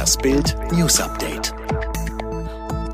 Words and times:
Das 0.00 0.16
Bild 0.16 0.56
News 0.72 0.98
Update. 0.98 1.52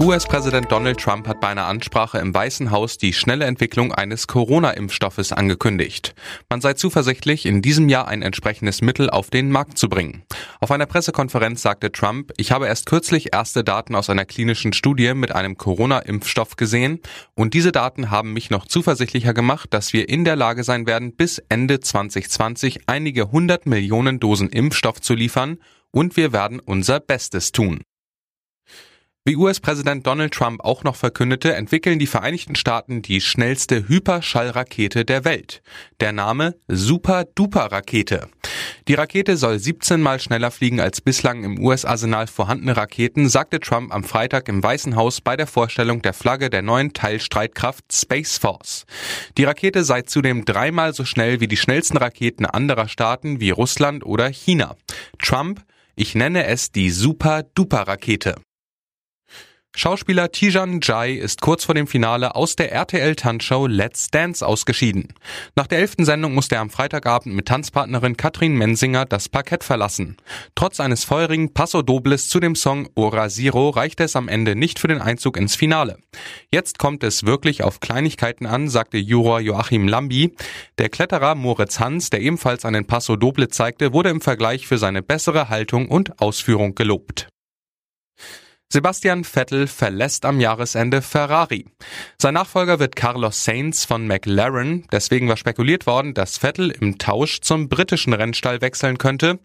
US-Präsident 0.00 0.72
Donald 0.72 0.98
Trump 0.98 1.28
hat 1.28 1.40
bei 1.40 1.46
einer 1.46 1.66
Ansprache 1.66 2.18
im 2.18 2.34
Weißen 2.34 2.72
Haus 2.72 2.98
die 2.98 3.12
schnelle 3.12 3.44
Entwicklung 3.44 3.94
eines 3.94 4.26
Corona-Impfstoffes 4.26 5.32
angekündigt. 5.32 6.16
Man 6.50 6.60
sei 6.60 6.72
zuversichtlich, 6.72 7.46
in 7.46 7.62
diesem 7.62 7.88
Jahr 7.88 8.08
ein 8.08 8.22
entsprechendes 8.22 8.82
Mittel 8.82 9.08
auf 9.08 9.30
den 9.30 9.52
Markt 9.52 9.78
zu 9.78 9.88
bringen. 9.88 10.24
Auf 10.58 10.72
einer 10.72 10.86
Pressekonferenz 10.86 11.62
sagte 11.62 11.92
Trump, 11.92 12.32
ich 12.38 12.50
habe 12.50 12.66
erst 12.66 12.86
kürzlich 12.86 13.32
erste 13.32 13.62
Daten 13.62 13.94
aus 13.94 14.10
einer 14.10 14.24
klinischen 14.24 14.72
Studie 14.72 15.14
mit 15.14 15.32
einem 15.32 15.56
Corona-Impfstoff 15.56 16.56
gesehen 16.56 16.98
und 17.36 17.54
diese 17.54 17.70
Daten 17.70 18.10
haben 18.10 18.32
mich 18.32 18.50
noch 18.50 18.66
zuversichtlicher 18.66 19.32
gemacht, 19.32 19.72
dass 19.72 19.92
wir 19.92 20.08
in 20.08 20.24
der 20.24 20.34
Lage 20.34 20.64
sein 20.64 20.88
werden, 20.88 21.14
bis 21.14 21.38
Ende 21.48 21.78
2020 21.78 22.80
einige 22.88 23.30
hundert 23.30 23.64
Millionen 23.64 24.18
Dosen 24.18 24.48
Impfstoff 24.48 25.00
zu 25.00 25.14
liefern 25.14 25.58
und 25.90 26.16
wir 26.16 26.32
werden 26.32 26.60
unser 26.60 27.00
Bestes 27.00 27.52
tun. 27.52 27.82
Wie 29.28 29.34
US-Präsident 29.34 30.06
Donald 30.06 30.32
Trump 30.32 30.60
auch 30.62 30.84
noch 30.84 30.94
verkündete, 30.94 31.52
entwickeln 31.52 31.98
die 31.98 32.06
Vereinigten 32.06 32.54
Staaten 32.54 33.02
die 33.02 33.20
schnellste 33.20 33.88
Hyperschallrakete 33.88 35.04
der 35.04 35.24
Welt. 35.24 35.62
Der 35.98 36.12
Name 36.12 36.54
Super-Duper-Rakete. 36.68 38.28
Die 38.86 38.94
Rakete 38.94 39.36
soll 39.36 39.58
17 39.58 40.00
mal 40.00 40.20
schneller 40.20 40.52
fliegen 40.52 40.78
als 40.78 41.00
bislang 41.00 41.42
im 41.42 41.58
US-Arsenal 41.58 42.28
vorhandene 42.28 42.76
Raketen, 42.76 43.28
sagte 43.28 43.58
Trump 43.58 43.92
am 43.92 44.04
Freitag 44.04 44.48
im 44.48 44.62
Weißen 44.62 44.94
Haus 44.94 45.20
bei 45.20 45.36
der 45.36 45.48
Vorstellung 45.48 46.02
der 46.02 46.12
Flagge 46.12 46.48
der 46.48 46.62
neuen 46.62 46.92
Teilstreitkraft 46.92 47.92
Space 47.92 48.38
Force. 48.38 48.86
Die 49.38 49.44
Rakete 49.44 49.82
sei 49.82 50.02
zudem 50.02 50.44
dreimal 50.44 50.94
so 50.94 51.04
schnell 51.04 51.40
wie 51.40 51.48
die 51.48 51.56
schnellsten 51.56 51.96
Raketen 51.96 52.46
anderer 52.46 52.86
Staaten 52.86 53.40
wie 53.40 53.50
Russland 53.50 54.06
oder 54.06 54.28
China. 54.28 54.76
Trump 55.20 55.64
ich 55.96 56.14
nenne 56.14 56.44
es 56.44 56.70
die 56.70 56.90
Super-Duper-Rakete. 56.90 58.36
Schauspieler 59.78 60.32
Tijan 60.32 60.80
Jai 60.82 61.12
ist 61.12 61.42
kurz 61.42 61.64
vor 61.64 61.74
dem 61.74 61.86
Finale 61.86 62.34
aus 62.34 62.56
der 62.56 62.72
RTL-Tanzshow 62.72 63.66
Let's 63.66 64.10
Dance 64.10 64.44
ausgeschieden. 64.44 65.12
Nach 65.54 65.66
der 65.66 65.80
elften 65.80 66.06
Sendung 66.06 66.32
musste 66.32 66.54
er 66.54 66.62
am 66.62 66.70
Freitagabend 66.70 67.36
mit 67.36 67.46
Tanzpartnerin 67.46 68.16
Katrin 68.16 68.56
Mensinger 68.56 69.04
das 69.04 69.28
Parkett 69.28 69.62
verlassen. 69.62 70.16
Trotz 70.54 70.80
eines 70.80 71.04
feurigen 71.04 71.52
Passo 71.52 71.82
Dobles 71.82 72.30
zu 72.30 72.40
dem 72.40 72.54
Song 72.54 72.88
Ora 72.94 73.28
Zero 73.28 73.68
reichte 73.68 74.04
es 74.04 74.16
am 74.16 74.28
Ende 74.28 74.56
nicht 74.56 74.78
für 74.78 74.88
den 74.88 75.02
Einzug 75.02 75.36
ins 75.36 75.56
Finale. 75.56 75.98
Jetzt 76.50 76.78
kommt 76.78 77.04
es 77.04 77.26
wirklich 77.26 77.62
auf 77.62 77.80
Kleinigkeiten 77.80 78.46
an, 78.46 78.70
sagte 78.70 78.96
Juror 78.96 79.40
Joachim 79.40 79.88
Lambi. 79.88 80.34
Der 80.78 80.88
Kletterer 80.88 81.34
Moritz 81.34 81.80
Hans, 81.80 82.08
der 82.08 82.22
ebenfalls 82.22 82.64
einen 82.64 82.86
Passo 82.86 83.16
Doble 83.16 83.48
zeigte, 83.48 83.92
wurde 83.92 84.08
im 84.08 84.22
Vergleich 84.22 84.66
für 84.66 84.78
seine 84.78 85.02
bessere 85.02 85.50
Haltung 85.50 85.88
und 85.90 86.18
Ausführung 86.22 86.74
gelobt. 86.74 87.28
Sebastian 88.76 89.24
Vettel 89.24 89.68
verlässt 89.68 90.26
am 90.26 90.38
Jahresende 90.38 91.00
Ferrari. 91.00 91.64
Sein 92.18 92.34
Nachfolger 92.34 92.78
wird 92.78 92.94
Carlos 92.94 93.42
Sainz 93.42 93.86
von 93.86 94.06
McLaren. 94.06 94.86
Deswegen 94.92 95.30
war 95.30 95.38
spekuliert 95.38 95.86
worden, 95.86 96.12
dass 96.12 96.36
Vettel 96.36 96.70
im 96.72 96.98
Tausch 96.98 97.40
zum 97.40 97.70
britischen 97.70 98.12
Rennstall 98.12 98.60
wechseln 98.60 98.98
könnte. 98.98 99.38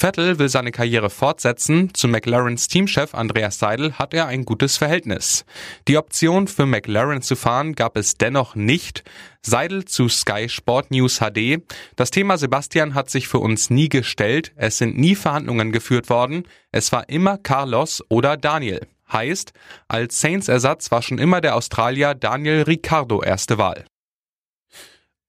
Vettel 0.00 0.38
will 0.38 0.48
seine 0.48 0.72
Karriere 0.72 1.10
fortsetzen. 1.10 1.92
Zu 1.92 2.08
McLarens 2.08 2.68
Teamchef 2.68 3.14
Andreas 3.14 3.58
Seidel 3.58 3.92
hat 3.98 4.14
er 4.14 4.28
ein 4.28 4.46
gutes 4.46 4.78
Verhältnis. 4.78 5.44
Die 5.88 5.98
Option 5.98 6.48
für 6.48 6.64
McLaren 6.64 7.20
zu 7.20 7.36
fahren 7.36 7.74
gab 7.74 7.98
es 7.98 8.14
dennoch 8.14 8.54
nicht. 8.54 9.04
Seidel 9.42 9.84
zu 9.84 10.08
Sky 10.08 10.48
Sport 10.48 10.90
News 10.90 11.18
HD. 11.18 11.62
Das 11.96 12.10
Thema 12.10 12.38
Sebastian 12.38 12.94
hat 12.94 13.10
sich 13.10 13.28
für 13.28 13.40
uns 13.40 13.68
nie 13.68 13.90
gestellt. 13.90 14.52
Es 14.56 14.78
sind 14.78 14.96
nie 14.96 15.14
Verhandlungen 15.14 15.70
geführt 15.70 16.08
worden. 16.08 16.44
Es 16.72 16.92
war 16.92 17.10
immer 17.10 17.36
Carlos 17.36 18.02
oder 18.08 18.38
Daniel. 18.38 18.86
Heißt, 19.12 19.52
als 19.86 20.18
Saints-Ersatz 20.18 20.90
war 20.90 21.02
schon 21.02 21.18
immer 21.18 21.42
der 21.42 21.56
Australier 21.56 22.14
Daniel 22.14 22.62
Ricciardo 22.62 23.22
erste 23.22 23.58
Wahl. 23.58 23.84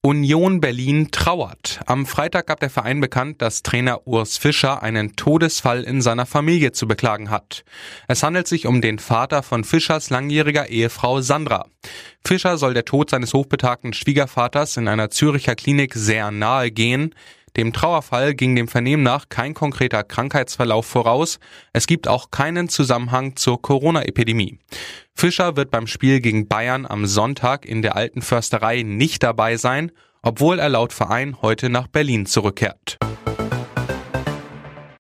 Union 0.04 0.62
Berlin 0.62 1.12
trauert. 1.12 1.80
Am 1.86 2.08
Freitag 2.08 2.48
gab 2.48 2.60
der 2.60 2.72
Verein 2.72 3.02
bekannt, 3.02 3.40
dass 3.40 3.62
Trainer 3.62 4.08
Urs 4.08 4.40
Fischer 4.40 4.82
einen 4.82 5.16
Todesfall 5.16 5.84
in 5.84 6.02
seiner 6.02 6.26
Familie 6.26 6.72
zu 6.72 6.88
beklagen 6.88 7.30
hat. 7.30 7.64
Es 8.08 8.24
handelt 8.24 8.48
sich 8.48 8.66
um 8.66 8.82
den 8.82 8.98
Vater 8.98 9.44
von 9.44 9.64
Fischers 9.64 10.10
langjähriger 10.10 10.70
Ehefrau 10.70 11.22
Sandra. 11.22 11.68
Fischer 12.26 12.58
soll 12.58 12.74
der 12.74 12.86
Tod 12.86 13.12
seines 13.12 13.36
hochbetagten 13.36 13.94
Schwiegervaters 13.94 14.76
in 14.76 14.88
einer 14.88 15.12
Züricher 15.12 15.54
Klinik 15.54 15.94
sehr 15.94 16.32
nahe 16.32 16.72
gehen. 16.72 17.14
Dem 17.58 17.74
Trauerfall 17.74 18.34
ging 18.34 18.56
dem 18.56 18.68
Vernehmen 18.68 19.04
nach 19.04 19.28
kein 19.30 19.54
konkreter 19.54 20.04
Krankheitsverlauf 20.04 20.86
voraus. 20.86 21.40
Es 21.74 21.86
gibt 21.86 22.08
auch 22.08 22.32
keinen 22.32 22.70
Zusammenhang 22.70 23.36
zur 23.36 23.62
Corona-Epidemie. 23.62 24.60
Fischer 25.14 25.58
wird 25.58 25.70
beim 25.70 25.88
Spiel 25.88 26.22
gegen 26.22 26.48
Bayern 26.48 26.86
am 26.86 27.06
Sonntag 27.06 27.66
in 27.66 27.82
der 27.82 27.96
alten 27.96 28.22
Försterei 28.22 28.84
nicht 28.84 29.24
dabei 29.24 29.58
sein, 29.58 29.92
obwohl 30.22 30.60
er 30.60 30.70
laut 30.70 30.94
Verein 30.94 31.42
heute 31.42 31.70
nach 31.70 31.88
Berlin 31.88 32.26
zurückkehrt. 32.26 32.98